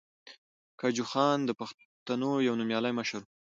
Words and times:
کجوخان 0.81 1.37
د 1.45 1.49
پښتنو 1.59 2.31
یو 2.47 2.53
نومیالی 2.59 2.91
مشر 2.99 3.21
ؤ. 3.23 3.25